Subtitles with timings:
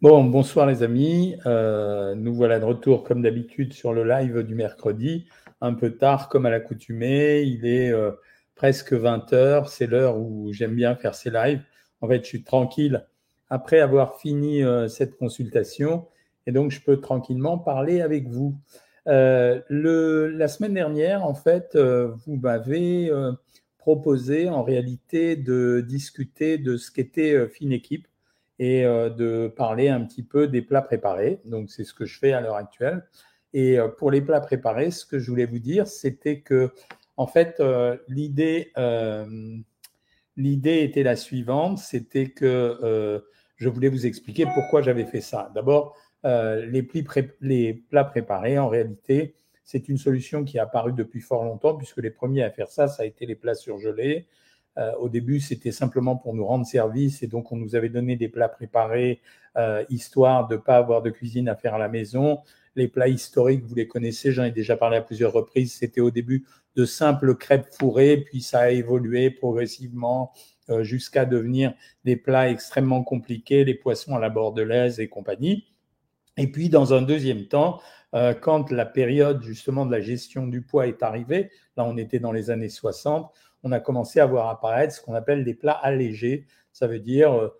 [0.00, 1.34] Bon, bonsoir les amis.
[1.44, 5.26] Euh, nous voilà de retour comme d'habitude sur le live du mercredi.
[5.60, 7.42] Un peu tard comme à l'accoutumée.
[7.42, 8.12] Il est euh,
[8.54, 9.68] presque 20 heures.
[9.68, 11.64] C'est l'heure où j'aime bien faire ces lives.
[12.00, 13.08] En fait, je suis tranquille
[13.50, 16.06] après avoir fini euh, cette consultation
[16.46, 18.56] et donc je peux tranquillement parler avec vous.
[19.04, 23.10] La semaine dernière, en fait, vous m'avez
[23.78, 28.06] proposé en réalité de discuter de ce qu'était Fine Équipe
[28.58, 31.40] et euh, de parler un petit peu des plats préparés.
[31.44, 33.06] Donc, c'est ce que je fais à l'heure actuelle.
[33.52, 36.70] Et euh, pour les plats préparés, ce que je voulais vous dire, c'était que,
[37.16, 38.72] en fait, euh, l'idée,
[40.36, 43.22] était la suivante, c'était que
[43.56, 45.50] je voulais vous expliquer pourquoi j'avais fait ça.
[45.54, 46.88] D'abord, les,
[47.40, 51.98] les, plats préparés, en réalité, c'est une solution qui est apparue depuis fort longtemps, puisque
[51.98, 54.26] les premiers à faire ça, ça a été les plats surgelés.
[54.78, 58.16] Euh, au début, c'était simplement pour nous rendre service et donc on nous avait donné
[58.16, 59.20] des plats préparés,
[59.56, 62.38] euh, histoire de ne pas avoir de cuisine à faire à la maison.
[62.76, 65.74] Les plats historiques, vous les connaissez, j'en ai déjà parlé à plusieurs reprises.
[65.74, 70.32] C'était au début de simples crêpes fourrées, puis ça a évolué progressivement
[70.70, 71.74] euh, jusqu'à devenir
[72.04, 75.66] des plats extrêmement compliqués, les poissons à la bordelaise et compagnie.
[76.38, 77.80] Et puis, dans un deuxième temps,
[78.40, 82.32] quand la période justement de la gestion du poids est arrivée, là on était dans
[82.32, 83.30] les années 60,
[83.62, 86.46] on a commencé à voir apparaître ce qu'on appelle des plats allégés.
[86.72, 87.50] Ça veut dire euh, euh,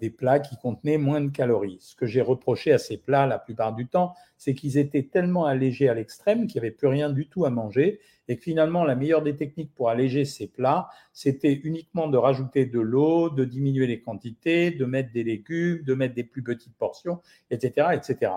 [0.00, 1.78] des plats qui contenaient moins de calories.
[1.80, 5.44] Ce que j'ai reproché à ces plats la plupart du temps, c'est qu'ils étaient tellement
[5.44, 8.84] allégés à l'extrême qu'il n'y avait plus rien du tout à manger et que finalement
[8.84, 13.44] la meilleure des techniques pour alléger ces plats, c'était uniquement de rajouter de l'eau, de
[13.44, 17.88] diminuer les quantités, de mettre des légumes, de mettre des plus petites portions, etc.
[17.94, 18.32] etc.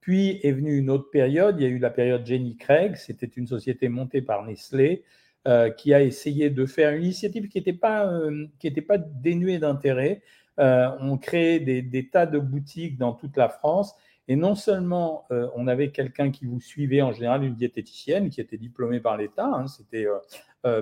[0.00, 3.26] Puis est venue une autre période, il y a eu la période Jenny Craig, c'était
[3.26, 5.02] une société montée par Nestlé,
[5.48, 8.46] euh, qui a essayé de faire une initiative qui n'était pas, euh,
[8.86, 10.22] pas dénuée d'intérêt.
[10.58, 13.94] Euh, on créait des, tas de boutiques dans toute la France.
[14.28, 18.56] Et non seulement on avait quelqu'un qui vous suivait, en général une diététicienne qui était
[18.56, 20.08] diplômée par l'État, hein, c'était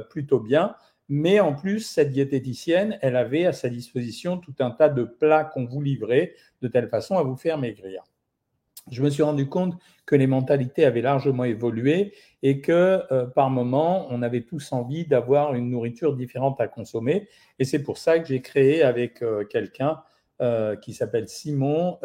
[0.09, 0.75] plutôt bien,
[1.11, 5.45] mais en plus, cette diététicienne, elle avait à sa disposition tout un tas de plats
[5.45, 8.03] qu'on vous livrait de telle façon à vous faire maigrir
[8.91, 9.75] je me suis rendu compte
[10.07, 12.13] que les mentalités avaient largement évolué
[12.43, 17.29] et que euh, par moment, on avait tous envie d'avoir une nourriture différente à consommer.
[17.59, 20.03] Et c'est pour ça que j'ai créé avec euh, quelqu'un
[20.43, 21.99] euh, qui s'appelle Simon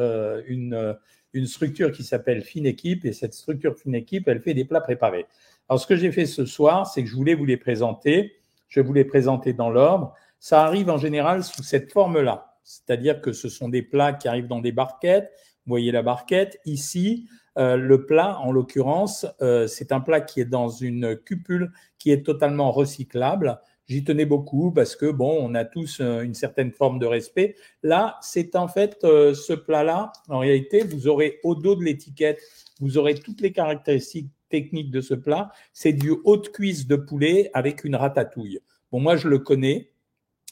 [0.48, 0.98] une,
[1.34, 3.04] une structure qui s'appelle Fine Équipe.
[3.04, 5.26] Et cette structure Fine Équipe, elle fait des plats préparés.
[5.68, 8.38] Alors, ce que j'ai fait ce soir, c'est que je voulais vous les présenter.
[8.70, 10.14] Je vous les présenter dans l'ordre.
[10.40, 12.56] Ça arrive en général sous cette forme-là.
[12.64, 15.34] C'est-à-dire que ce sont des plats qui arrivent dans des barquettes
[15.70, 16.60] voyez la barquette.
[16.66, 21.72] Ici, euh, le plat, en l'occurrence, euh, c'est un plat qui est dans une cupule
[21.98, 23.60] qui est totalement recyclable.
[23.88, 27.56] J'y tenais beaucoup parce que, bon, on a tous euh, une certaine forme de respect.
[27.84, 32.40] Là, c'est en fait ce plat-là, en réalité, vous aurez au dos de l'étiquette,
[32.80, 35.52] vous aurez toutes les caractéristiques techniques de ce plat.
[35.74, 38.60] C'est du haute cuisse de poulet avec une ratatouille.
[38.92, 39.92] Bon, moi, je le connais.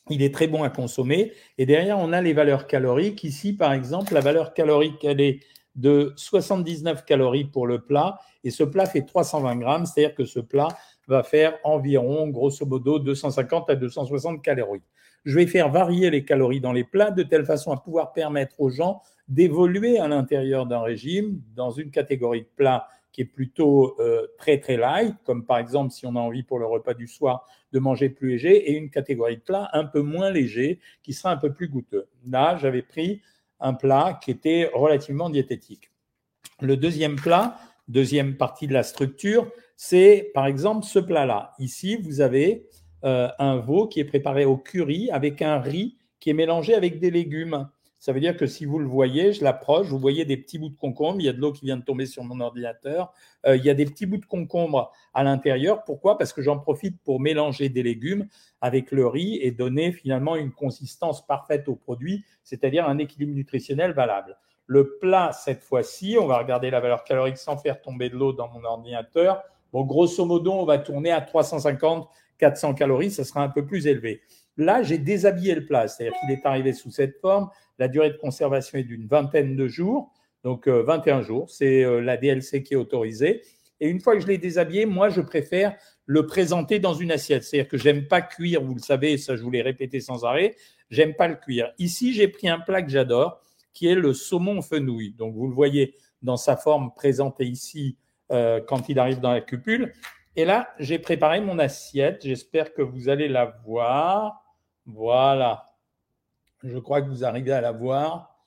[0.09, 1.33] Il est très bon à consommer.
[1.57, 3.23] Et derrière, on a les valeurs caloriques.
[3.23, 5.39] Ici, par exemple, la valeur calorique, elle est
[5.75, 8.19] de 79 calories pour le plat.
[8.43, 10.69] Et ce plat fait 320 grammes, c'est-à-dire que ce plat
[11.07, 14.81] va faire environ, grosso modo, 250 à 260 calories.
[15.25, 18.59] Je vais faire varier les calories dans les plats de telle façon à pouvoir permettre
[18.59, 23.99] aux gens d'évoluer à l'intérieur d'un régime dans une catégorie de plats qui est plutôt
[23.99, 27.07] euh, très très light, comme par exemple si on a envie pour le repas du
[27.07, 31.13] soir de manger plus léger, et une catégorie de plats un peu moins léger qui
[31.13, 32.07] sera un peu plus goûteux.
[32.27, 33.23] Là, j'avais pris
[33.59, 35.89] un plat qui était relativement diététique.
[36.61, 37.57] Le deuxième plat,
[37.87, 41.53] deuxième partie de la structure, c'est par exemple ce plat-là.
[41.57, 42.67] Ici, vous avez
[43.03, 46.99] euh, un veau qui est préparé au curry avec un riz qui est mélangé avec
[46.99, 47.67] des légumes.
[48.07, 50.69] Ça veut dire que si vous le voyez, je l'approche, vous voyez des petits bouts
[50.69, 53.11] de concombre, il y a de l'eau qui vient de tomber sur mon ordinateur,
[53.45, 55.83] euh, il y a des petits bouts de concombre à l'intérieur.
[55.83, 56.17] Pourquoi?
[56.17, 58.29] Parce que j'en profite pour mélanger des légumes
[58.61, 63.91] avec le riz et donner finalement une consistance parfaite au produit, c'est-à-dire un équilibre nutritionnel
[63.91, 64.37] valable.
[64.67, 68.31] Le plat, cette fois-ci, on va regarder la valeur calorique sans faire tomber de l'eau
[68.31, 69.43] dans mon ordinateur.
[69.73, 72.07] Bon, grosso modo, on va tourner à 350,
[72.37, 74.21] 400 calories, ça sera un peu plus élevé.
[74.57, 77.49] Là, j'ai déshabillé le plat, c'est-à-dire qu'il est arrivé sous cette forme.
[77.77, 80.11] La durée de conservation est d'une vingtaine de jours,
[80.43, 81.49] donc 21 euh, jours.
[81.49, 83.43] C'est euh, la DLC qui est autorisée.
[83.79, 85.75] Et une fois que je l'ai déshabillé, moi, je préfère
[86.05, 87.43] le présenter dans une assiette.
[87.43, 90.55] C'est-à-dire que j'aime pas cuire, vous le savez, ça je vous l'ai répété sans arrêt.
[90.89, 91.71] J'aime pas le cuire.
[91.77, 93.41] Ici, j'ai pris un plat que j'adore,
[93.73, 95.13] qui est le saumon fenouil.
[95.13, 95.93] Donc, vous le voyez
[96.23, 97.97] dans sa forme présentée ici
[98.31, 99.93] euh, quand il arrive dans la cupule.
[100.35, 102.21] Et là, j'ai préparé mon assiette.
[102.23, 104.46] J'espère que vous allez la voir.
[104.87, 105.65] Voilà.
[106.63, 108.37] Je crois que vous arrivez à la voir.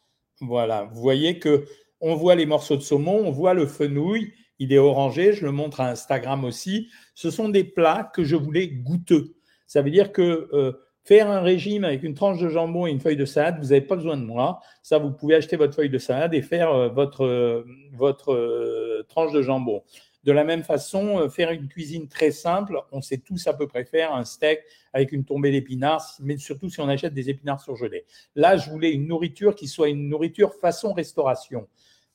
[0.40, 1.66] Voilà, vous voyez que
[2.00, 5.52] on voit les morceaux de saumon, on voit le fenouil, il est orangé, je le
[5.52, 6.88] montre à Instagram aussi.
[7.14, 9.36] Ce sont des plats que je voulais goûteux.
[9.66, 10.72] Ça veut dire que euh,
[11.04, 13.82] faire un régime avec une tranche de jambon et une feuille de salade, vous n'avez
[13.82, 14.60] pas besoin de moi.
[14.82, 19.32] Ça, vous pouvez acheter votre feuille de salade et faire euh, votre, euh, votre tranche
[19.32, 19.82] de jambon.
[20.24, 23.84] De la même façon, faire une cuisine très simple, on sait tous à peu près
[23.84, 24.60] faire un steak
[24.92, 28.04] avec une tombée d'épinards, mais surtout si on achète des épinards surgelés.
[28.34, 31.66] Là, je voulais une nourriture qui soit une nourriture façon restauration.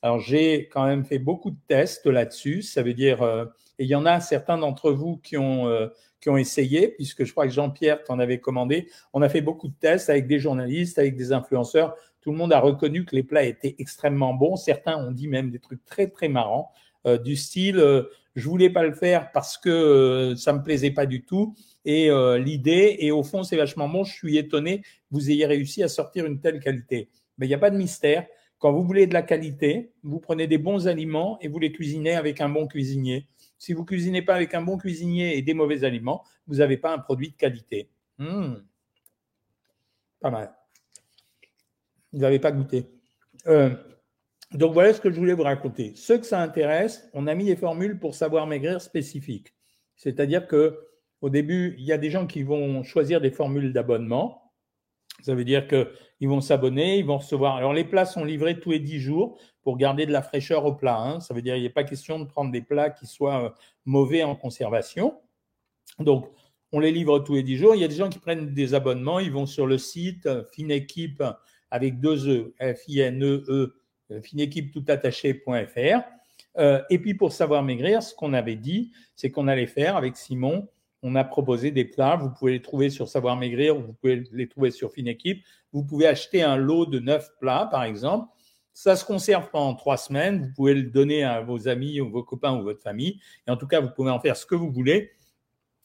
[0.02, 2.62] Alors, j'ai quand même fait beaucoup de tests là-dessus.
[2.62, 3.44] Ça veut dire, euh,
[3.78, 5.88] et il y en a certains d'entre vous qui ont, euh,
[6.20, 8.88] qui ont essayé, puisque je crois que Jean-Pierre t'en avait commandé.
[9.12, 11.96] On a fait beaucoup de tests avec des journalistes, avec des influenceurs.
[12.20, 14.56] Tout le monde a reconnu que les plats étaient extrêmement bons.
[14.56, 16.85] Certains ont dit même des trucs très, très marrants, euh,
[17.22, 18.04] du style,
[18.34, 21.54] je voulais pas le faire parce que ça me plaisait pas du tout.
[21.84, 24.04] Et l'idée, et au fond, c'est vachement bon.
[24.04, 27.08] Je suis étonné que vous ayez réussi à sortir une telle qualité.
[27.38, 28.26] Mais il n'y a pas de mystère
[28.58, 32.14] quand vous voulez de la qualité, vous prenez des bons aliments et vous les cuisinez
[32.14, 33.26] avec un bon cuisinier.
[33.58, 36.92] Si vous cuisinez pas avec un bon cuisinier et des mauvais aliments, vous n'avez pas
[36.92, 37.90] un produit de qualité.
[38.18, 38.54] Hmm.
[40.20, 40.54] Pas mal.
[42.12, 42.86] Vous n'avez pas goûté.
[43.46, 43.76] Euh,
[44.56, 45.92] donc voilà ce que je voulais vous raconter.
[45.96, 49.54] Ceux que ça intéresse, on a mis des formules pour savoir maigrir spécifiques.
[49.96, 50.78] C'est-à-dire que
[51.22, 54.52] au début, il y a des gens qui vont choisir des formules d'abonnement.
[55.22, 57.56] Ça veut dire qu'ils vont s'abonner, ils vont recevoir.
[57.56, 60.74] Alors, les plats sont livrés tous les 10 jours pour garder de la fraîcheur au
[60.74, 60.98] plat.
[60.98, 61.20] Hein.
[61.20, 63.50] Ça veut dire qu'il n'est pas question de prendre des plats qui soient euh,
[63.86, 65.18] mauvais en conservation.
[65.98, 66.30] Donc,
[66.70, 67.74] on les livre tous les 10 jours.
[67.74, 70.44] Il y a des gens qui prennent des abonnements, ils vont sur le site euh,
[70.52, 71.22] Finequipe
[71.70, 76.00] avec deux E, F-I-N-E-E, finequipe tout attaché.fr.
[76.90, 80.68] et puis, pour savoir maigrir, ce qu'on avait dit, c'est qu'on allait faire avec Simon
[81.06, 82.16] on a proposé des plats.
[82.16, 85.44] Vous pouvez les trouver sur Savoir Maigrir, vous pouvez les trouver sur Finequipe.
[85.72, 88.28] Vous pouvez acheter un lot de neuf plats, par exemple.
[88.72, 90.46] Ça se conserve pendant trois semaines.
[90.46, 93.20] Vous pouvez le donner à vos amis ou vos copains ou votre famille.
[93.46, 95.12] Et en tout cas, vous pouvez en faire ce que vous voulez.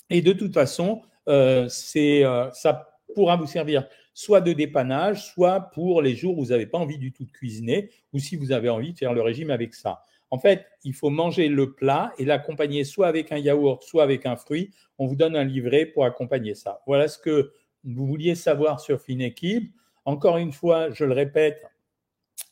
[0.10, 6.02] Et de toute façon, euh, euh, ça pourra vous servir soit de dépannage, soit pour
[6.02, 8.70] les jours où vous n'avez pas envie du tout de cuisiner ou si vous avez
[8.70, 10.02] envie de faire le régime avec ça.
[10.32, 14.26] En fait, il faut manger le plat et l'accompagner soit avec un yaourt, soit avec
[14.26, 14.72] un fruit.
[14.98, 16.82] On vous donne un livret pour accompagner ça.
[16.88, 17.52] Voilà ce que
[17.84, 19.74] vous vouliez savoir sur Finequipe.
[20.06, 21.62] Encore une fois, je le répète,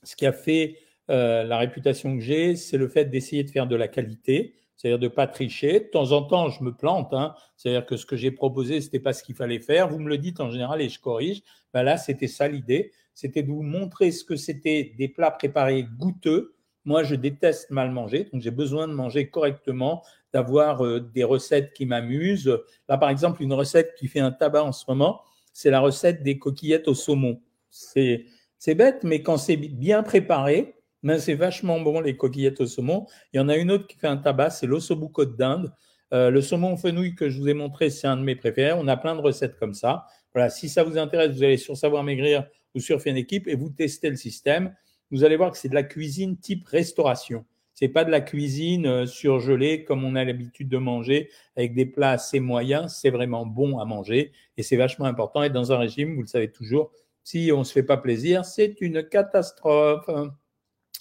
[0.03, 0.77] ce qui a fait
[1.09, 4.99] euh, la réputation que j'ai, c'est le fait d'essayer de faire de la qualité, c'est-à-dire
[4.99, 5.81] de ne pas tricher.
[5.81, 7.35] De temps en temps, je me plante, hein.
[7.57, 9.89] c'est-à-dire que ce que j'ai proposé, ce n'était pas ce qu'il fallait faire.
[9.89, 11.41] Vous me le dites en général et je corrige.
[11.73, 15.83] Ben là, c'était ça l'idée, c'était de vous montrer ce que c'était des plats préparés
[15.83, 16.55] goûteux,
[16.85, 20.03] moi, je déteste mal manger, donc j'ai besoin de manger correctement,
[20.33, 22.51] d'avoir euh, des recettes qui m'amusent.
[22.87, 25.21] Là, par exemple, une recette qui fait un tabac en ce moment,
[25.53, 27.41] c'est la recette des coquillettes au saumon.
[27.69, 28.25] C'est,
[28.67, 33.07] bête, mais quand c'est bien préparé, ben c'est vachement bon les coquillettes au saumon.
[33.33, 35.73] Il y en a une autre qui fait un tabac, c'est l'ossobuco de dinde.
[36.13, 38.73] Euh, le saumon fenouil que je vous ai montré, c'est un de mes préférés.
[38.73, 40.05] On a plein de recettes comme ça.
[40.33, 43.69] Voilà, si ça vous intéresse, vous allez sur Savoir Maigrir ou sur Équipe et vous
[43.69, 44.73] testez le système
[45.11, 47.45] vous allez voir que c'est de la cuisine type restauration.
[47.73, 51.85] C'est pas de la cuisine euh, surgelée comme on a l'habitude de manger avec des
[51.85, 52.97] plats assez moyens.
[52.99, 55.43] C'est vraiment bon à manger et c'est vachement important.
[55.43, 56.91] Et dans un régime, vous le savez toujours,
[57.23, 60.09] si on se fait pas plaisir, c'est une catastrophe.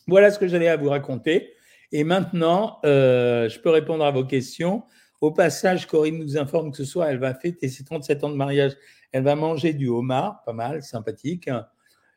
[0.08, 1.52] Voilà ce que j'allais à vous raconter.
[1.92, 4.82] Et maintenant, euh, je peux répondre à vos questions.
[5.20, 8.34] Au passage, Corinne nous informe que ce soir, elle va fêter ses 37 ans de
[8.34, 8.72] mariage.
[9.12, 11.50] Elle va manger du homard, pas mal, sympathique.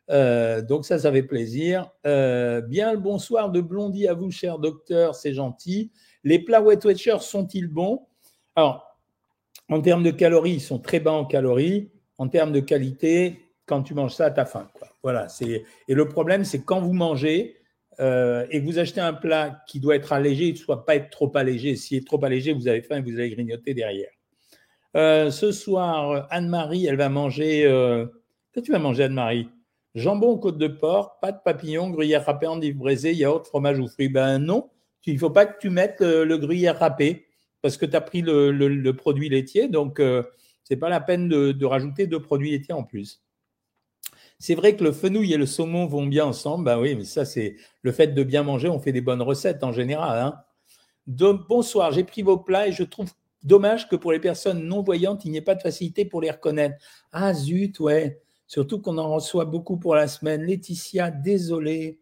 [0.10, 1.90] Euh, donc ça, ça fait plaisir.
[2.06, 5.92] Euh, bien le bonsoir de Blondie à vous, cher docteur, c'est gentil.
[6.24, 8.08] Les plats Wet Watcher sont-ils bons?
[8.56, 8.98] Alors,
[9.70, 11.92] en termes de calories, ils sont très bas en calories.
[12.18, 14.70] En termes de qualité, quand tu manges ça, tu as faim.
[15.04, 15.28] Voilà.
[15.42, 17.61] Et le problème, c'est quand vous mangez
[18.02, 21.10] euh, et vous achetez un plat qui doit être allégé, il ne doit pas être
[21.10, 21.76] trop allégé.
[21.76, 24.12] S'il est trop allégé, vous avez faim et vous allez grignoter derrière.
[24.96, 27.62] ce soir, Anne-Marie, elle va manger...
[28.54, 29.48] Qu'est-ce que tu vas manger, Anne-Marie?
[29.96, 34.10] Jambon côte de porc, pâte papillon, gruyère râpée, endive braisée, yaourt, fromage ou fruits.
[34.10, 34.70] Ben non,
[35.06, 37.26] il ne faut pas que tu mettes le, gruyère râpé
[37.62, 40.24] parce que tu as pris le, produit laitier, donc euh,
[40.64, 43.22] ce n'est pas la peine de, rajouter deux produits laitiers en plus.
[44.42, 46.66] C'est vrai que le fenouil et le saumon vont bien ensemble.
[46.66, 48.70] Ben oui, mais ça, c'est le fait de bien manger.
[48.70, 50.18] On fait des bonnes recettes en général.
[50.18, 50.42] Hein.
[51.48, 53.12] bonsoir, j'ai pris vos plats et je trouve
[53.44, 56.76] dommage que pour les personnes non-voyantes, il n'y ait pas de facilité pour les reconnaître.
[57.12, 58.20] Ah zut, ouais.
[58.48, 60.42] Surtout qu'on en reçoit beaucoup pour la semaine.
[60.42, 62.00] Laetitia, désolé.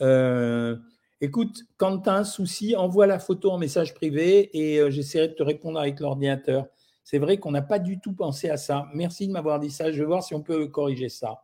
[0.00, 0.78] Euh,
[1.20, 5.34] écoute, quand tu un souci, envoie la photo en message privé et euh, j'essaierai de
[5.34, 6.68] te répondre avec l'ordinateur.
[7.04, 8.86] C'est vrai qu'on n'a pas du tout pensé à ça.
[8.94, 9.92] Merci de m'avoir dit ça.
[9.92, 11.42] Je vais voir si on peut corriger ça.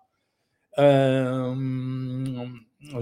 [0.78, 1.54] Euh,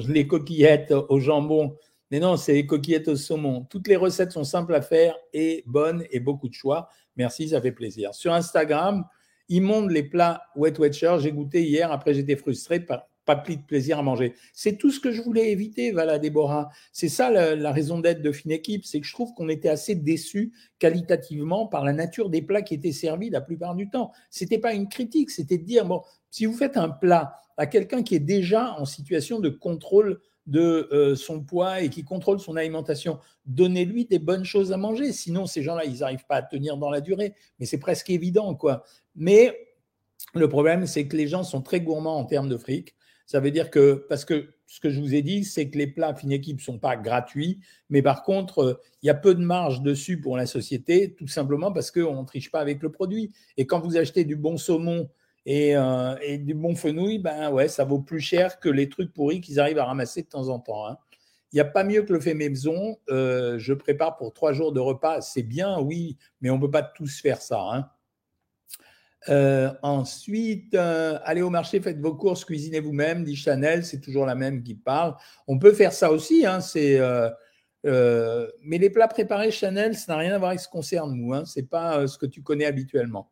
[0.08, 1.76] les coquillettes au jambon.
[2.10, 3.66] Mais non, c'est les coquillettes au saumon.
[3.68, 6.88] Toutes les recettes sont simples à faire et bonnes et beaucoup de choix.
[7.16, 8.14] Merci, ça fait plaisir.
[8.14, 9.04] Sur Instagram,
[9.50, 11.16] montent les plats Wet Watcher.
[11.18, 14.34] J'ai goûté hier, après j'étais frustré, pas, pas plus de plaisir à manger.
[14.52, 16.68] C'est tout ce que je voulais éviter, voilà, Déborah.
[16.92, 19.96] C'est ça la, raison d'être de Fine Équipe, c'est que je trouve qu'on était assez
[19.96, 24.12] déçus qualitativement par la nature des plats qui étaient servis la plupart du temps.
[24.30, 28.02] C'était pas une critique, c'était de dire, bon, si vous faites un plat à quelqu'un
[28.02, 32.56] qui est déjà en situation de contrôle de euh, son poids et qui contrôle son
[32.56, 35.12] alimentation, donnez-lui des bonnes choses à manger.
[35.12, 37.34] Sinon, ces gens-là, ils n'arrivent pas à tenir dans la durée.
[37.58, 38.84] Mais c'est presque évident, quoi.
[39.16, 39.58] Mais
[40.34, 42.94] le problème, c'est que les gens sont très gourmands en termes de fric.
[43.26, 45.88] Ça veut dire que, parce que ce que je vous ai dit, c'est que les
[45.88, 47.60] plats fine équipe ne sont pas gratuits,
[47.90, 51.26] mais par contre, euh, il y a peu de marge dessus pour la société, tout
[51.26, 53.32] simplement parce qu'on ne triche pas avec le produit.
[53.56, 55.08] Et quand vous achetez du bon saumon
[55.46, 59.40] et, euh, et, du bon fenouil, ben ça vaut plus cher que les trucs pourris
[59.40, 60.88] qu'ils arrivent à ramasser de temps en temps.
[60.88, 60.98] Hein.
[61.52, 62.98] Il n'y a pas mieux que le fait maison.
[63.08, 65.20] Euh, je prépare pour trois jours de repas.
[65.20, 67.60] C'est bien, oui, mais on ne peut pas tous faire ça.
[67.60, 67.88] Hein.
[69.28, 74.34] Euh, ensuite, allez au marché, faites vos courses, cuisinez vous-même, dit Chanel, c'est toujours la
[74.34, 75.14] même qui parle.
[75.46, 76.58] On peut faire ça aussi, hein,
[77.84, 81.32] mais les plats préparés Chanel, ça n'a rien à voir avec ce qui concerne nous,
[81.32, 83.30] hein, ce n'est pas ce que tu connais habituellement.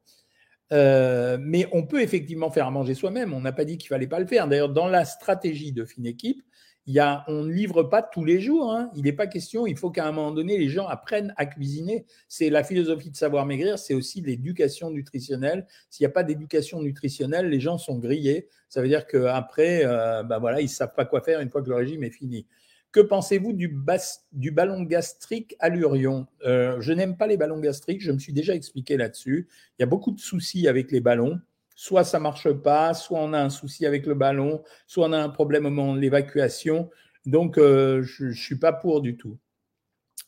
[0.74, 3.32] Euh, mais on peut effectivement faire à manger soi-même.
[3.32, 4.48] On n'a pas dit qu'il fallait pas le faire.
[4.48, 6.42] D'ailleurs, dans la stratégie de fine équipe,
[6.86, 8.72] il on ne livre pas tous les jours.
[8.72, 8.90] Hein.
[8.94, 9.66] Il n'est pas question.
[9.66, 12.04] Il faut qu'à un moment donné, les gens apprennent à cuisiner.
[12.28, 13.78] C'est la philosophie de savoir maigrir.
[13.78, 15.66] C'est aussi l'éducation nutritionnelle.
[15.88, 18.48] S'il n'y a pas d'éducation nutritionnelle, les gens sont grillés.
[18.68, 21.70] Ça veut dire qu'après, euh, ben voilà, ils savent pas quoi faire une fois que
[21.70, 22.46] le régime est fini.
[22.94, 28.12] Que pensez-vous du, ballon gastrique à l'urion euh, Je n'aime pas les ballons gastriques, je
[28.12, 29.48] me suis déjà expliqué là-dessus.
[29.76, 31.40] Il y a beaucoup de soucis avec les ballons.
[31.74, 35.18] Soit ça marche pas, soit on a un souci avec le ballon, soit on a
[35.18, 36.88] un problème au moment de l'évacuation.
[37.26, 39.38] Donc, euh, je ne suis pas pour du tout.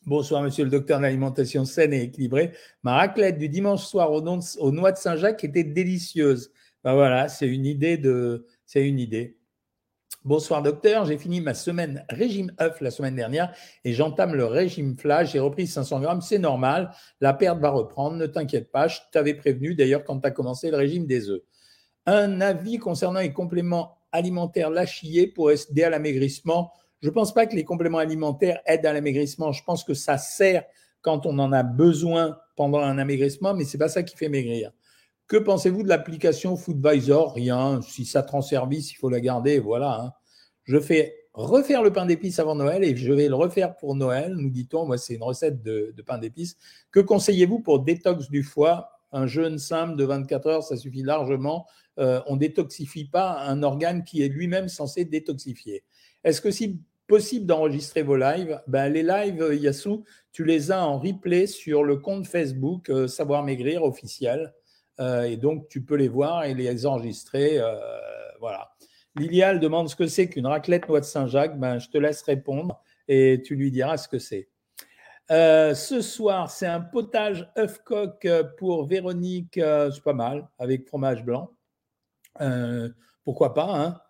[0.04, 2.50] Bonsoir, monsieur le docteur d'alimentation saine et équilibrée.
[2.82, 6.50] Ma raclette du dimanche soir aux, noix de Saint-Jacques était délicieuse.
[6.82, 9.35] Ben voilà, c'est une idée de, c'est une idée.
[10.26, 13.54] Bonsoir docteur, j'ai fini ma semaine régime œuf la semaine dernière
[13.84, 15.30] et j'entame le régime flash.
[15.30, 16.90] J'ai repris 500 grammes, c'est normal.
[17.20, 18.88] La perte va reprendre, ne t'inquiète pas.
[18.88, 21.42] Je t'avais prévenu d'ailleurs quand tu as commencé le régime des œufs.
[22.06, 26.72] Un avis concernant les compléments alimentaires lâchillés pour aider à l'amaigrissement.
[27.02, 29.52] Je ne pense pas que les compléments alimentaires aident à l'amaigrissement.
[29.52, 30.64] Je pense que ça sert
[31.02, 34.28] quand on en a besoin pendant un amaigrissement, mais ce n'est pas ça qui fait
[34.28, 34.72] maigrir.
[35.28, 37.34] Que pensez-vous de l'application Foodvisor?
[37.34, 37.80] Rien.
[37.82, 39.58] Si ça te rend service, il faut la garder.
[39.58, 40.00] Voilà.
[40.00, 40.12] Hein.
[40.62, 44.34] Je fais refaire le pain d'épices avant Noël et je vais le refaire pour Noël,
[44.36, 44.86] nous dit-on.
[44.86, 46.56] Moi, c'est une recette de, pain d'épices.
[46.92, 48.90] Que conseillez-vous pour détox du foie?
[49.12, 51.66] Un jeûne simple de 24 heures, ça suffit largement.
[51.98, 55.84] Euh, on détoxifie pas un organe qui est lui-même censé détoxifier.
[56.24, 56.74] Est-ce que c'est
[57.06, 58.60] possible d'enregistrer vos lives?
[58.66, 63.44] Ben, Les lives, Yassou, tu les as en replay sur le compte Facebook euh, Savoir
[63.44, 64.52] Maigrir officiel.
[65.00, 67.58] Euh, et donc, tu peux les voir et les enregistrer.
[67.58, 67.76] Euh,
[68.40, 68.70] voilà.
[69.16, 71.58] Lilial demande ce que c'est qu'une raclette noix de Saint-Jacques.
[71.58, 74.48] Ben, je te laisse répondre et tu lui diras ce que c'est.
[75.30, 79.54] Euh, ce soir, c'est un potage œuf coq pour Véronique.
[79.54, 81.52] c'est pas mal, avec fromage blanc.
[83.24, 84.00] pourquoi pas hein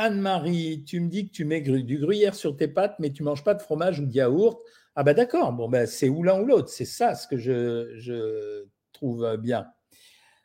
[0.00, 3.42] Anne-Marie, tu me dis que tu mets du gruyère sur tes pâtes, mais tu manges
[3.42, 4.62] pas de fromage ou de yaourt.
[4.94, 6.68] Ah ben d'accord, bon ben c'est ou l'un ou l'autre.
[6.68, 9.66] C'est ça ce que je, je trouve bien.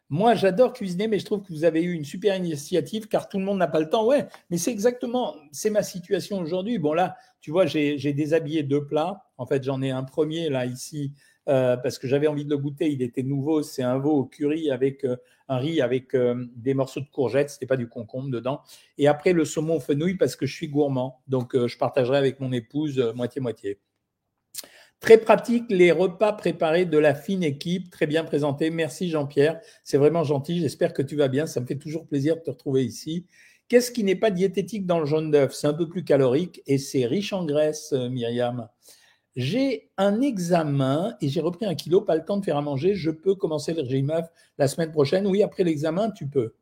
[0.09, 3.39] Moi, j'adore cuisiner, mais je trouve que vous avez eu une super initiative car tout
[3.39, 4.05] le monde n'a pas le temps.
[4.05, 6.77] Ouais, mais c'est exactement, c'est ma situation aujourd'hui.
[6.77, 9.25] Bon, là, tu vois, j'ai déshabillé deux plats.
[9.37, 11.13] En fait, j'en ai un premier là, ici,
[11.49, 12.91] euh, parce que j'avais envie de le goûter.
[12.91, 13.63] Il était nouveau.
[13.63, 15.17] C'est un veau au curry avec euh,
[15.49, 17.49] un riz avec euh, des morceaux de courgettes.
[17.49, 18.61] C'était pas du concombre dedans.
[18.97, 21.21] Et après, le saumon fenouil parce que je suis gourmand.
[21.27, 23.79] Donc, je partagerai avec mon épouse moitié-moitié.
[25.03, 28.69] Très pratique, les repas préparés de la fine équipe, très bien présentés.
[28.69, 30.61] Merci Jean-Pierre, c'est vraiment gentil.
[30.61, 31.45] J'espère que tu vas bien.
[31.45, 33.25] Ça me fait toujours plaisir de te retrouver ici.
[33.67, 35.51] Qu'est-ce qui n'est pas diététique dans le jaune d'œuf?
[35.51, 38.69] C'est un peu plus calorique et c'est riche en graisse, euh, Myriam.
[39.35, 42.95] J'ai un examen et j'ai repris un kilo, pas le temps de faire à manger.
[42.95, 45.27] Je peux commencer le régime œuf la semaine prochaine.
[45.27, 46.53] Oui, après l'examen, tu peux.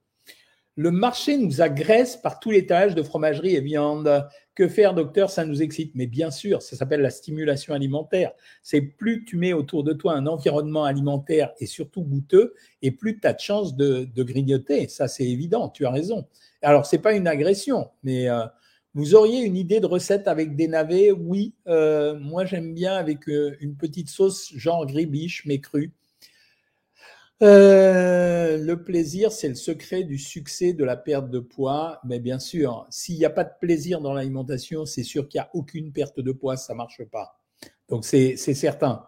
[0.78, 4.26] Le marché nous agresse par tous les tâches de fromagerie et viande.
[4.56, 5.30] Que faire, docteur?
[5.30, 5.94] Ça nous excite.
[5.96, 8.32] Mais bien sûr, ça s'appelle la stimulation alimentaire.
[8.64, 13.20] C'est plus tu mets autour de toi un environnement alimentaire et surtout goûteux, et plus
[13.20, 14.88] tu as de chances de, grignoter.
[14.88, 15.70] Ça, c'est évident.
[15.70, 16.26] Tu as raison.
[16.62, 18.46] Alors, c'est pas une agression, mais euh,
[18.94, 21.12] vous auriez une idée de recette avec des navets?
[21.12, 21.54] Oui.
[21.68, 25.92] Euh, moi, j'aime bien avec euh, une petite sauce genre gribiche, mais crue.
[27.42, 32.00] Euh, le plaisir, c'est le secret du succès de la perte de poids.
[32.04, 35.46] Mais bien sûr, s'il n'y a pas de plaisir dans l'alimentation, c'est sûr qu'il n'y
[35.46, 37.40] a aucune perte de poids, ça ne marche pas.
[37.90, 39.06] Donc c'est certain.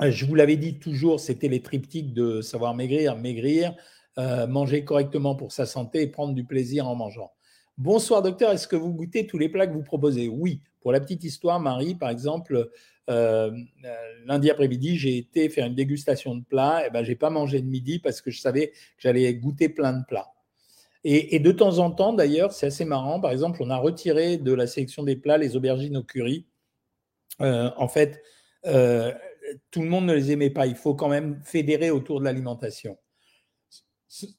[0.00, 3.74] Je vous l'avais dit toujours, c'était les triptyques de savoir maigrir, maigrir,
[4.18, 7.32] euh, manger correctement pour sa santé et prendre du plaisir en mangeant.
[7.78, 10.28] Bonsoir docteur, est-ce que vous goûtez tous les plats que vous proposez?
[10.28, 10.62] Oui.
[10.80, 12.70] Pour la petite histoire, Marie, par exemple,
[13.08, 13.50] euh,
[13.84, 13.94] euh,
[14.24, 16.82] lundi après-midi, j'ai été faire une dégustation de plats.
[16.82, 19.68] Et eh ben, j'ai pas mangé de midi parce que je savais que j'allais goûter
[19.68, 20.32] plein de plats.
[21.08, 23.20] Et, de temps en temps, d'ailleurs, c'est assez marrant.
[23.20, 26.46] Par exemple, on a retiré de la sélection des plats les aubergines au curry.
[27.40, 28.20] Euh, en fait,
[28.64, 30.66] tout le monde ne les aimait pas.
[30.66, 32.98] Il faut quand même fédérer autour de l'alimentation.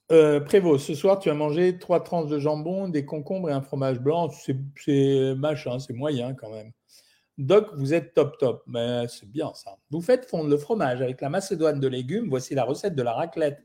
[0.10, 4.02] Prévost, ce soir, tu as mangé trois tranches de jambon, des concombres et un fromage
[4.02, 4.30] blanc.
[4.30, 6.74] C'est machin, c'est moyen quand même.
[7.38, 8.64] Doc, vous êtes top top.
[8.68, 9.78] Mais c'est bien ça.
[9.92, 12.30] Vous faites fondre le fromage avec la macédoine de légumes.
[12.30, 13.60] Voici la recette de la raclette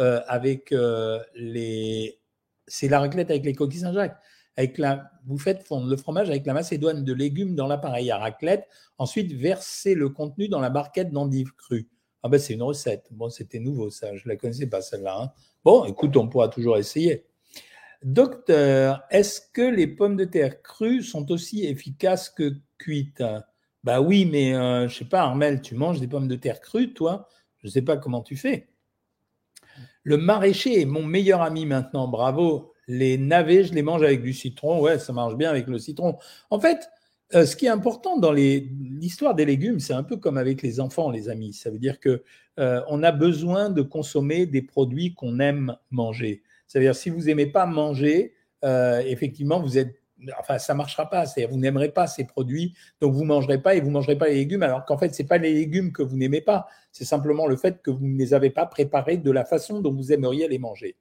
[0.00, 2.20] euh, avec euh, les.
[2.66, 4.18] C'est la raclette avec les coquilles Saint-Jacques.
[4.56, 5.10] Avec la...
[5.24, 8.66] Vous faites fondre le fromage avec la macédoine de légumes dans l'appareil à raclette.
[8.98, 11.88] Ensuite, versez le contenu dans la barquette d'endives crues.
[12.22, 13.06] Ah ben c'est une recette.
[13.12, 14.16] Bon, c'était nouveau ça.
[14.16, 15.16] Je ne la connaissais pas celle-là.
[15.22, 15.32] Hein.
[15.64, 17.24] Bon, écoute, on pourra toujours essayer.
[18.02, 23.22] Docteur, est-ce que les pommes de terre crues sont aussi efficaces que cuite.
[23.84, 26.92] Bah oui, mais euh, je sais pas, Armel, tu manges des pommes de terre crues,
[26.92, 27.28] toi?
[27.62, 28.68] Je sais pas comment tu fais.
[30.02, 32.72] Le maraîcher est mon meilleur ami maintenant, bravo.
[32.86, 34.80] Les navets, je les mange avec du citron.
[34.80, 36.18] Ouais, ça marche bien avec le citron.
[36.50, 36.88] En fait,
[37.34, 40.80] euh, ce qui est important dans l'histoire des légumes, c'est un peu comme avec les
[40.80, 41.52] enfants, les amis.
[41.52, 42.22] Ça veut dire que
[42.58, 46.42] euh, on a besoin de consommer des produits qu'on aime manger.
[46.66, 49.94] C'est-à-dire, si vous n'aimez pas manger, effectivement, vous êtes
[50.38, 51.26] enfin, ça ne marchera pas.
[51.26, 54.16] C'est-à-dire, vous n'aimerez pas ces produits, donc vous ne mangerez pas et vous ne mangerez
[54.16, 56.66] pas les légumes, alors qu'en fait, ce n'est pas les légumes que vous n'aimez pas,
[56.92, 59.92] c'est simplement le fait que vous ne les avez pas préparés de la façon dont
[59.92, 60.96] vous aimeriez les manger.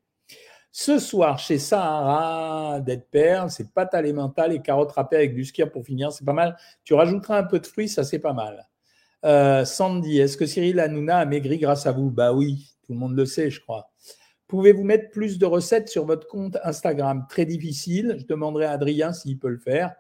[0.72, 5.44] Ce soir, chez Sahara d'être Perle, c'est pâte à l'emmental et carottes râpées avec du
[5.44, 6.56] skir pour finir, c'est pas mal.
[6.84, 8.68] Tu rajouteras un peu de fruits, ça c'est pas mal.
[9.26, 12.12] Euh, Sandy, est-ce que Cyril Hanouna a maigri grâce à vous?
[12.12, 13.90] Bah oui, tout le monde le sait, je crois.
[14.48, 17.26] Pouvez-vous mettre plus de recettes sur votre compte Instagram?
[17.30, 18.16] Très difficile.
[18.18, 19.96] Je demanderai à Adrien s'il peut le faire.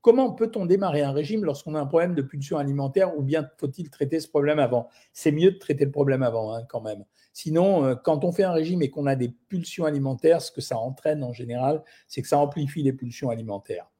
[0.00, 3.90] Comment peut-on démarrer un régime lorsqu'on a un problème de pulsion alimentaire ou bien faut-il
[3.90, 4.88] traiter ce problème avant?
[5.12, 7.04] C'est mieux de traiter le problème avant hein, quand même.
[7.32, 10.60] Sinon, euh, quand on fait un régime et qu'on a des pulsions alimentaires, ce que
[10.60, 13.90] ça entraîne en général, c'est que ça amplifie les pulsions alimentaires.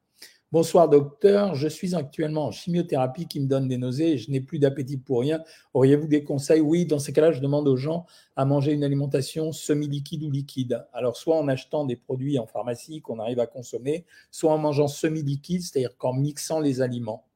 [0.51, 4.41] Bonsoir docteur, je suis actuellement en chimiothérapie qui me donne des nausées et je n'ai
[4.41, 5.43] plus d'appétit pour rien.
[5.75, 6.63] Auriez-vous des conseils?
[6.63, 10.87] Oui, dans ces cas-là, je demande aux gens à manger une alimentation semi-liquide ou liquide.
[10.95, 14.89] Alors, soit en achetant des produits en pharmacie qu'on arrive à consommer, soit en mangeant
[14.89, 17.27] semi-liquide, c'est-à-dire qu'en mixant les aliments.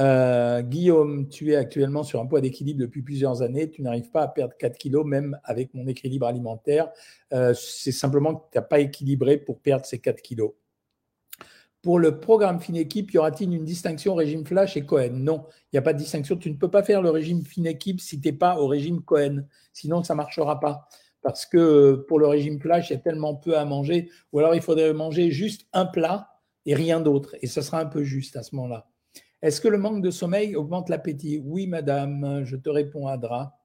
[0.00, 3.70] Euh, Guillaume, tu es actuellement sur un poids d'équilibre depuis plusieurs années.
[3.70, 6.90] Tu n'arrives pas à perdre 4 kilos, même avec mon équilibre alimentaire.
[7.32, 10.50] Euh, c'est simplement que tu n'as pas équilibré pour perdre ces 4 kilos.
[11.82, 15.12] Pour le programme Finéquipe, y aura-t-il une distinction régime Flash et Cohen?
[15.12, 16.36] Non, il n'y a pas de distinction.
[16.36, 19.44] Tu ne peux pas faire le régime Finéquipe si tu n'es pas au régime Cohen.
[19.72, 20.88] Sinon, ça ne marchera pas.
[21.22, 24.10] Parce que pour le régime Flash, il y a tellement peu à manger.
[24.32, 26.28] Ou alors, il faudrait manger juste un plat
[26.66, 27.36] et rien d'autre.
[27.42, 28.88] Et ça sera un peu juste à ce moment-là.
[29.40, 31.40] Est-ce que le manque de sommeil augmente l'appétit?
[31.44, 32.42] Oui, madame.
[32.44, 33.56] Je te réponds, Adra.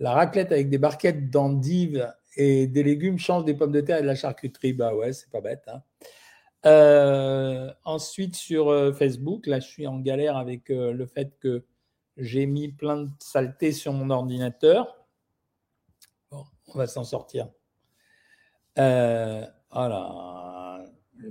[0.00, 4.02] La raclette avec des barquettes d'endives et des légumes change des pommes de terre et
[4.02, 4.72] de la charcuterie.
[4.72, 5.62] Bah ouais, c'est pas bête.
[5.68, 5.82] Hein
[6.66, 11.64] euh, ensuite, sur euh, Facebook, là, je suis en galère avec euh, le fait que
[12.16, 15.04] j'ai mis plein de saletés sur mon ordinateur.
[16.30, 17.48] Bon, on va s'en sortir.
[18.76, 20.80] voilà.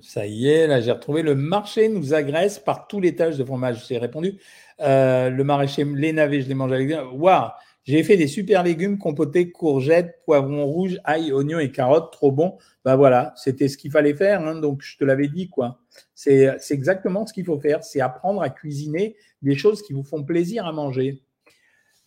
[0.01, 1.21] Ça y est, là, j'ai retrouvé.
[1.21, 3.85] Le marché nous agresse par tous les tâches de fromage.
[3.87, 4.39] J'ai répondu.
[4.79, 6.91] le maraîcher, les navets, je les mange avec.
[7.13, 7.49] Waouh!
[7.83, 12.57] J'ai fait des super légumes compotés, courgettes, poivrons rouges, ail, oignons et carottes, trop bon.
[12.85, 15.79] Ben voilà, c'était ce qu'il fallait faire, hein, donc je te l'avais dit quoi.
[16.15, 20.23] C'est exactement ce qu'il faut faire, c'est apprendre à cuisiner des choses qui vous font
[20.23, 21.21] plaisir à manger.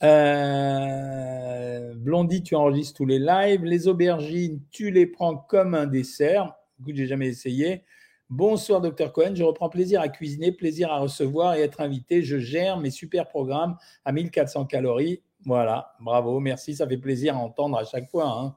[0.02, 3.64] Euh, Blondie, tu enregistres tous les lives.
[3.64, 6.54] Les aubergines, tu les prends comme un dessert.
[6.80, 7.82] Écoute, j'ai jamais essayé.
[8.28, 9.34] Bonsoir, docteur Cohen.
[9.34, 12.22] Je reprends plaisir à cuisiner, plaisir à recevoir et être invité.
[12.22, 17.38] Je gère mes super programmes à 1400 calories voilà, bravo, merci, ça fait plaisir à
[17.38, 18.28] entendre à chaque fois.
[18.28, 18.56] Hein.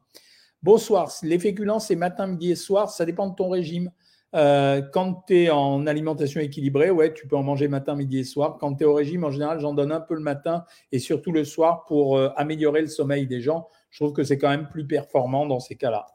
[0.64, 3.92] Bonsoir, les féculents, c'est matin, midi et soir, ça dépend de ton régime.
[4.36, 8.24] Euh, quand tu es en alimentation équilibrée, ouais, tu peux en manger matin, midi et
[8.24, 8.58] soir.
[8.60, 11.32] Quand tu es au régime, en général, j'en donne un peu le matin et surtout
[11.32, 13.68] le soir pour euh, améliorer le sommeil des gens.
[13.92, 16.08] Je trouve que c'est quand même plus performant dans ces cas-là.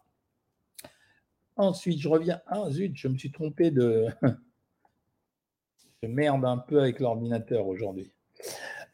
[1.57, 2.41] Ensuite, je reviens.
[2.47, 4.07] Ah zut, je me suis trompé de.
[6.03, 8.13] je merde un peu avec l'ordinateur aujourd'hui.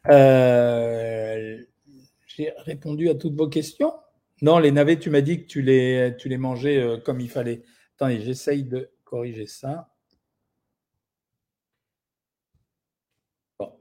[0.09, 1.63] Euh,
[2.27, 3.93] J'ai répondu à toutes vos questions
[4.41, 7.29] Non, les navets, tu m'as dit que tu les, tu les mangeais euh, comme il
[7.29, 7.63] fallait.
[7.95, 9.89] Attendez, j'essaye de corriger ça.
[13.59, 13.71] Bon.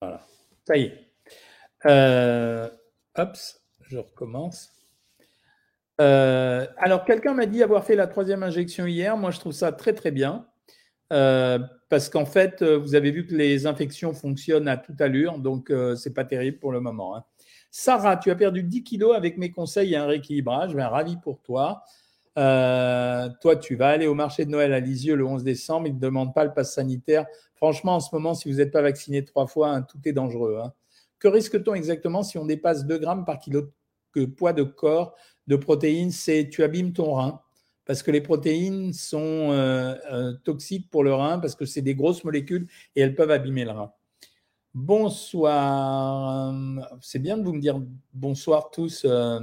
[0.00, 0.26] Voilà.
[0.66, 1.10] Ça y est.
[1.86, 2.68] Euh,
[3.16, 3.36] hop,
[3.82, 4.79] je recommence.
[6.00, 9.16] Euh, alors, quelqu'un m'a dit avoir fait la troisième injection hier.
[9.16, 10.46] Moi, je trouve ça très, très bien.
[11.12, 11.58] Euh,
[11.88, 15.70] parce qu'en fait, euh, vous avez vu que les infections fonctionnent à toute allure, donc
[15.70, 17.16] euh, c'est pas terrible pour le moment.
[17.16, 17.24] Hein.
[17.72, 20.74] Sarah, tu as perdu 10 kilos avec mes conseils et un rééquilibrage.
[20.74, 21.82] Ben, ravi pour toi.
[22.36, 25.86] toi, tu vas aller au marché de Noël à Lisieux le 11 décembre.
[25.86, 27.26] Ils ne demandent pas le pass sanitaire.
[27.54, 30.58] Franchement, en ce moment, si vous n'êtes pas vacciné trois fois, hein, tout est dangereux.
[30.62, 30.72] Hein.
[31.18, 33.70] Que risque-t-on exactement si on dépasse 2 grammes par kilo de
[34.18, 35.14] poids de corps
[35.46, 37.40] de protéines C'est tu abîmes ton rein
[37.90, 41.96] parce que les protéines sont euh, euh, toxiques pour le rein, parce que c'est des
[41.96, 43.92] grosses molécules et elles peuvent abîmer le rein.
[44.74, 46.54] Bonsoir.
[47.00, 49.04] C'est bien de vous me dire bonsoir tous.
[49.04, 49.40] Euh,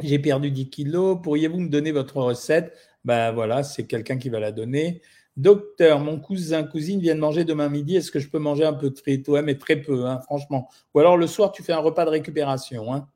[0.00, 1.18] j'ai perdu 10 kilos.
[1.22, 2.72] Pourriez-vous me donner votre recette?
[3.04, 5.02] Ben voilà, c'est quelqu'un qui va la donner.
[5.36, 7.96] Docteur, mon cousin, cousine viennent manger demain midi.
[7.96, 9.28] Est-ce que je peux manger un peu de frites?
[9.28, 10.70] Ouais, mais très peu, hein, franchement.
[10.94, 12.94] Ou alors le soir, tu fais un repas de récupération.
[12.94, 13.08] Hein.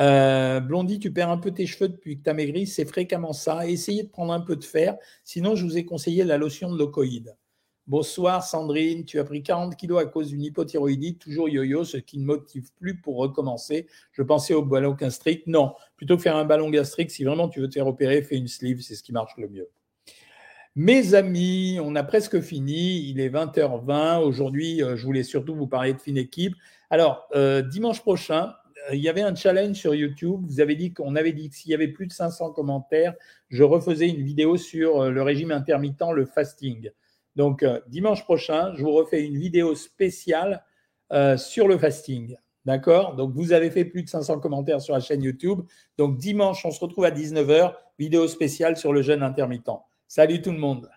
[0.00, 3.32] Euh, Blondie, tu perds un peu tes cheveux depuis que tu as maigri, c'est fréquemment
[3.32, 3.66] ça.
[3.68, 6.78] Essayez de prendre un peu de fer, sinon je vous ai conseillé la lotion de
[6.78, 7.36] locoïde.
[7.86, 12.18] Bonsoir Sandrine, tu as pris 40 kilos à cause d'une hypothyroïdie, toujours yo-yo, ce qui
[12.18, 13.86] ne motive plus pour recommencer.
[14.12, 15.46] Je pensais au ballon gastrique.
[15.46, 18.36] Non, plutôt que faire un ballon gastrique, si vraiment tu veux te faire opérer, fais
[18.36, 19.68] une sleeve, c'est ce qui marche le mieux.
[20.76, 23.08] Mes amis, on a presque fini.
[23.08, 24.22] Il est 20h20.
[24.22, 26.54] Aujourd'hui, euh, je voulais surtout vous parler de fine équipe.
[26.90, 28.54] Alors, euh, dimanche prochain,
[28.92, 30.42] il y avait un challenge sur YouTube.
[30.46, 33.14] Vous avez dit qu'on avait dit que s'il y avait plus de 500 commentaires,
[33.48, 36.90] je refaisais une vidéo sur euh, le régime intermittent, le fasting.
[37.36, 40.64] Donc, euh, dimanche prochain, je vous refais une vidéo spéciale
[41.12, 42.36] euh, sur le fasting.
[42.64, 43.14] D'accord?
[43.16, 45.60] Donc, vous avez fait plus de 500 commentaires sur la chaîne YouTube.
[45.98, 49.82] Donc, dimanche, on se retrouve à 19h, vidéo spéciale sur le jeûne intermittent.
[50.08, 50.88] Salut tout le monde.